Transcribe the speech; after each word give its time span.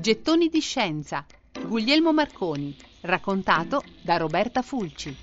Gettoni 0.00 0.48
di 0.48 0.60
scienza. 0.60 1.26
Guglielmo 1.66 2.12
Marconi. 2.12 2.74
Raccontato 3.00 3.82
da 4.00 4.16
Roberta 4.16 4.62
Fulci. 4.62 5.14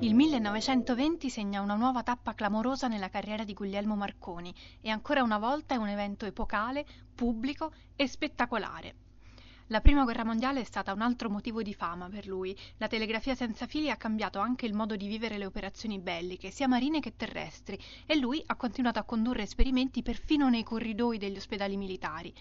Il 0.00 0.14
1920 0.14 1.30
segna 1.30 1.62
una 1.62 1.76
nuova 1.76 2.02
tappa 2.02 2.34
clamorosa 2.34 2.88
nella 2.88 3.08
carriera 3.08 3.42
di 3.42 3.54
Guglielmo 3.54 3.96
Marconi 3.96 4.54
e 4.82 4.90
ancora 4.90 5.22
una 5.22 5.38
volta 5.38 5.74
è 5.74 5.78
un 5.78 5.88
evento 5.88 6.26
epocale, 6.26 6.84
pubblico 7.14 7.72
e 7.96 8.06
spettacolare. 8.06 9.09
La 9.72 9.80
prima 9.80 10.02
guerra 10.02 10.24
mondiale 10.24 10.62
è 10.62 10.64
stata 10.64 10.92
un 10.92 11.00
altro 11.00 11.30
motivo 11.30 11.62
di 11.62 11.74
fama 11.74 12.08
per 12.08 12.26
lui. 12.26 12.58
La 12.78 12.88
telegrafia 12.88 13.36
senza 13.36 13.68
fili 13.68 13.88
ha 13.88 13.96
cambiato 13.96 14.40
anche 14.40 14.66
il 14.66 14.74
modo 14.74 14.96
di 14.96 15.06
vivere 15.06 15.38
le 15.38 15.46
operazioni 15.46 16.00
belliche, 16.00 16.50
sia 16.50 16.66
marine 16.66 16.98
che 16.98 17.14
terrestri, 17.14 17.78
e 18.04 18.16
lui 18.16 18.42
ha 18.46 18.56
continuato 18.56 18.98
a 18.98 19.04
condurre 19.04 19.42
esperimenti 19.42 20.02
perfino 20.02 20.48
nei 20.48 20.64
corridoi 20.64 21.18
degli 21.18 21.36
ospedali 21.36 21.76
militari. 21.76 22.34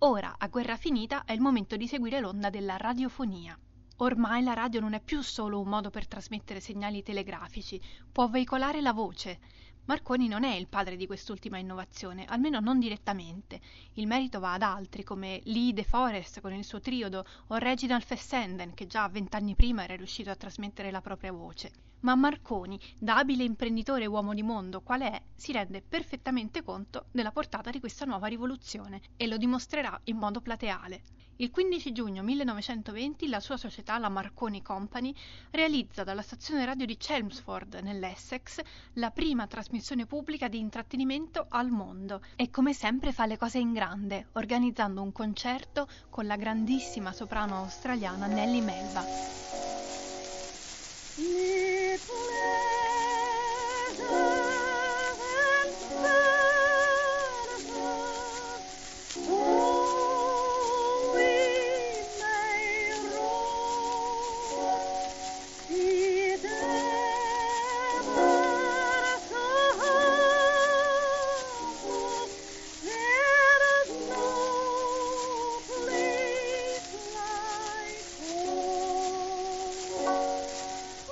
Ora, 0.00 0.34
a 0.36 0.46
guerra 0.48 0.76
finita, 0.76 1.24
è 1.24 1.32
il 1.32 1.40
momento 1.40 1.76
di 1.76 1.88
seguire 1.88 2.20
l'onda 2.20 2.50
della 2.50 2.76
radiofonia. 2.76 3.58
Ormai 3.98 4.42
la 4.42 4.52
radio 4.52 4.80
non 4.80 4.92
è 4.92 5.00
più 5.00 5.22
solo 5.22 5.60
un 5.60 5.68
modo 5.68 5.88
per 5.88 6.06
trasmettere 6.06 6.60
segnali 6.60 7.02
telegrafici, 7.02 7.80
può 8.12 8.28
veicolare 8.28 8.82
la 8.82 8.92
voce. 8.92 9.38
Marconi 9.86 10.28
non 10.28 10.44
è 10.44 10.54
il 10.54 10.66
padre 10.66 10.96
di 10.96 11.06
quest'ultima 11.06 11.58
innovazione, 11.58 12.24
almeno 12.24 12.58
non 12.58 12.78
direttamente. 12.78 13.60
Il 13.94 14.06
merito 14.06 14.40
va 14.40 14.54
ad 14.54 14.62
altri 14.62 15.02
come 15.02 15.42
Lee 15.44 15.74
De 15.74 15.84
Forest 15.84 16.40
con 16.40 16.54
il 16.54 16.64
suo 16.64 16.80
triodo 16.80 17.26
o 17.48 17.56
Reginald 17.56 18.02
Fessenden 18.02 18.72
che 18.72 18.86
già 18.86 19.06
vent'anni 19.08 19.54
prima 19.54 19.84
era 19.84 19.94
riuscito 19.94 20.30
a 20.30 20.36
trasmettere 20.36 20.90
la 20.90 21.02
propria 21.02 21.32
voce. 21.32 21.70
Ma 22.00 22.14
Marconi, 22.14 22.80
da 22.98 23.16
abile 23.16 23.44
imprenditore 23.44 24.04
e 24.04 24.06
uomo 24.06 24.32
di 24.32 24.42
mondo 24.42 24.80
qual 24.80 25.02
è, 25.02 25.22
si 25.34 25.52
rende 25.52 25.82
perfettamente 25.82 26.62
conto 26.62 27.06
della 27.10 27.30
portata 27.30 27.70
di 27.70 27.80
questa 27.80 28.06
nuova 28.06 28.26
rivoluzione 28.26 29.02
e 29.18 29.26
lo 29.26 29.36
dimostrerà 29.36 30.00
in 30.04 30.16
modo 30.16 30.40
plateale. 30.40 31.02
Il 31.38 31.50
15 31.50 31.90
giugno 31.90 32.22
1920 32.22 33.26
la 33.26 33.40
sua 33.40 33.56
società, 33.56 33.98
la 33.98 34.08
Marconi 34.08 34.62
Company, 34.62 35.12
realizza 35.50 36.04
dalla 36.04 36.22
stazione 36.22 36.64
radio 36.64 36.86
di 36.86 36.96
Chelmsford, 36.96 37.80
nell'Essex, 37.82 38.60
la 38.92 39.10
prima 39.10 39.48
trasmissione 39.74 40.06
pubblica 40.06 40.46
di 40.46 40.60
intrattenimento 40.60 41.46
al 41.48 41.68
mondo 41.68 42.20
e 42.36 42.48
come 42.48 42.72
sempre 42.72 43.12
fa 43.12 43.26
le 43.26 43.36
cose 43.36 43.58
in 43.58 43.72
grande, 43.72 44.28
organizzando 44.32 45.02
un 45.02 45.10
concerto 45.10 45.88
con 46.10 46.26
la 46.26 46.36
grandissima 46.36 47.12
soprano 47.12 47.56
australiana 47.56 48.26
Nellie 48.26 48.62
Melba. 48.62 49.04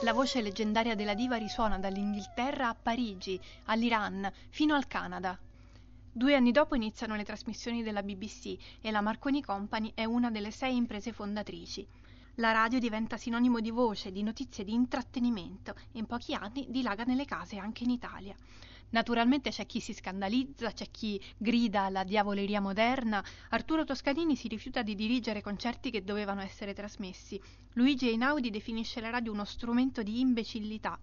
La 0.03 0.13
voce 0.13 0.43
leggendaria 0.43 0.97
della 0.97 1.15
diva 1.15 1.37
risuona 1.37 1.79
dall'Inghilterra 1.79 2.69
a 2.69 2.75
Parigi, 2.75 3.41
all'Iran, 3.67 4.29
fino 4.49 4.75
al 4.75 4.89
Canada. 4.89 5.39
Due 6.11 6.35
anni 6.35 6.51
dopo 6.51 6.75
iniziano 6.75 7.15
le 7.15 7.23
trasmissioni 7.23 7.85
della 7.85 8.03
BBC 8.03 8.57
e 8.81 8.91
la 8.91 9.01
Marconi 9.01 9.45
Company 9.45 9.93
è 9.95 10.05
una 10.05 10.33
delle 10.33 10.51
sei 10.51 10.75
imprese 10.75 11.13
fondatrici. 11.13 11.87
La 12.37 12.51
radio 12.51 12.81
diventa 12.81 13.17
sinonimo 13.17 13.61
di 13.61 13.71
voce, 13.71 14.11
di 14.11 14.25
notizie, 14.25 14.65
di 14.65 14.73
intrattenimento 14.73 15.77
e 15.93 16.01
in 16.01 16.07
pochi 16.07 16.35
anni 16.35 16.67
dilaga 16.69 17.05
nelle 17.05 17.25
case 17.25 17.59
anche 17.59 17.85
in 17.85 17.91
Italia. 17.91 18.35
Naturalmente 18.93 19.51
c'è 19.51 19.65
chi 19.65 19.81
si 19.81 19.95
scandalizza, 19.95 20.71
c'è 20.73 20.91
chi 20.91 21.21
grida 21.37 21.83
alla 21.83 22.05
diavoleria 22.05 22.61
moderna. 22.61 23.25
Arturo 23.51 23.85
Toscanini 23.85 24.37
si 24.37 24.49
rifiuta 24.49 24.83
di 24.83 24.95
dirigere 24.95 25.41
concerti 25.41 25.91
che 25.91 26.05
dovevano 26.05 26.43
essere 26.43 26.75
trasmessi. 26.75 27.41
Luigi 27.73 28.11
Einaudi 28.11 28.51
definisce 28.51 29.01
la 29.01 29.09
radio 29.09 29.33
uno 29.33 29.45
strumento 29.45 30.03
di 30.03 30.21
imbecillità. 30.21 30.99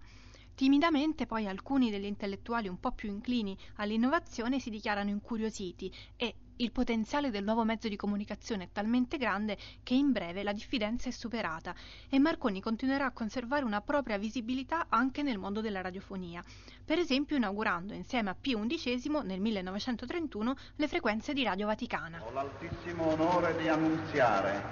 Timidamente 0.60 1.24
poi 1.24 1.46
alcuni 1.46 1.90
degli 1.90 2.04
intellettuali 2.04 2.68
un 2.68 2.78
po' 2.78 2.92
più 2.92 3.08
inclini 3.08 3.56
all'innovazione 3.76 4.60
si 4.60 4.68
dichiarano 4.68 5.08
incuriositi 5.08 5.90
e 6.16 6.34
il 6.56 6.70
potenziale 6.70 7.30
del 7.30 7.44
nuovo 7.44 7.64
mezzo 7.64 7.88
di 7.88 7.96
comunicazione 7.96 8.64
è 8.64 8.68
talmente 8.70 9.16
grande 9.16 9.56
che 9.82 9.94
in 9.94 10.12
breve 10.12 10.42
la 10.42 10.52
diffidenza 10.52 11.08
è 11.08 11.12
superata 11.12 11.74
e 12.10 12.18
Marconi 12.18 12.60
continuerà 12.60 13.06
a 13.06 13.12
conservare 13.12 13.64
una 13.64 13.80
propria 13.80 14.18
visibilità 14.18 14.88
anche 14.90 15.22
nel 15.22 15.38
mondo 15.38 15.62
della 15.62 15.80
radiofonia, 15.80 16.44
per 16.84 16.98
esempio 16.98 17.36
inaugurando 17.36 17.94
insieme 17.94 18.28
a 18.28 18.36
Pio 18.38 18.58
XI 18.58 19.08
nel 19.22 19.40
1931 19.40 20.56
le 20.76 20.88
frequenze 20.88 21.32
di 21.32 21.42
Radio 21.42 21.68
Vaticana. 21.68 22.22
Ho 22.22 22.32
l'altissimo 22.32 23.06
onore 23.06 23.56
di 23.56 23.66
annunziare 23.66 24.62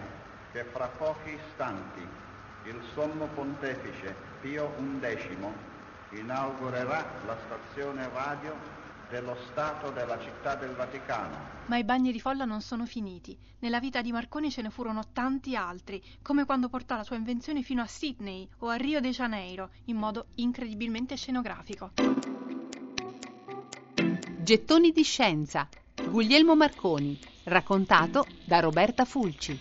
che 0.52 0.64
fra 0.64 0.88
pochi 0.88 1.30
istanti 1.30 2.06
il 2.64 2.78
sommo 2.92 3.26
pontefice 3.28 4.14
Pio 4.42 4.70
XI 5.00 5.77
inaugurerà 6.12 7.04
la 7.26 7.36
stazione 7.44 8.08
radio 8.12 8.76
dello 9.10 9.36
Stato 9.50 9.90
della 9.90 10.18
città 10.20 10.54
del 10.54 10.74
Vaticano. 10.74 11.56
Ma 11.66 11.76
i 11.78 11.84
bagni 11.84 12.12
di 12.12 12.20
folla 12.20 12.44
non 12.44 12.60
sono 12.60 12.86
finiti. 12.86 13.38
Nella 13.60 13.80
vita 13.80 14.02
di 14.02 14.12
Marconi 14.12 14.50
ce 14.50 14.62
ne 14.62 14.70
furono 14.70 15.02
tanti 15.12 15.56
altri, 15.56 16.02
come 16.22 16.44
quando 16.44 16.68
portò 16.68 16.96
la 16.96 17.04
sua 17.04 17.16
invenzione 17.16 17.62
fino 17.62 17.82
a 17.82 17.86
Sydney 17.86 18.48
o 18.58 18.68
a 18.68 18.76
Rio 18.76 19.00
de 19.00 19.10
Janeiro, 19.10 19.70
in 19.84 19.96
modo 19.96 20.26
incredibilmente 20.36 21.16
scenografico. 21.16 21.92
Gettoni 24.38 24.92
di 24.92 25.02
scienza. 25.02 25.68
Guglielmo 26.08 26.54
Marconi. 26.54 27.18
Raccontato 27.44 28.26
da 28.44 28.60
Roberta 28.60 29.04
Fulci. 29.04 29.58